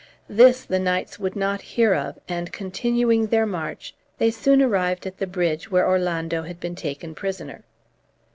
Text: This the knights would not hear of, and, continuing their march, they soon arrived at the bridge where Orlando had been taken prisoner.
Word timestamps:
This 0.27 0.65
the 0.65 0.79
knights 0.79 1.19
would 1.19 1.35
not 1.35 1.61
hear 1.61 1.93
of, 1.93 2.17
and, 2.27 2.51
continuing 2.51 3.27
their 3.27 3.45
march, 3.45 3.93
they 4.17 4.31
soon 4.31 4.59
arrived 4.59 5.05
at 5.05 5.19
the 5.19 5.27
bridge 5.27 5.69
where 5.69 5.87
Orlando 5.87 6.41
had 6.41 6.59
been 6.59 6.73
taken 6.73 7.13
prisoner. 7.13 7.63